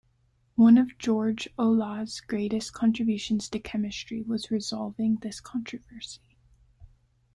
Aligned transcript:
One 0.55 0.79
of 0.79 0.97
George 0.97 1.47
Olah's 1.59 2.21
greatest 2.21 2.73
contributions 2.73 3.47
to 3.49 3.59
chemistry 3.59 4.23
was 4.23 4.49
resolving 4.49 5.17
this 5.17 5.39
controversy. 5.39 6.39